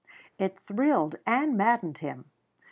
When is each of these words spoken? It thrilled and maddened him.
It 0.39 0.59
thrilled 0.61 1.17
and 1.27 1.55
maddened 1.55 1.99
him. 1.99 2.25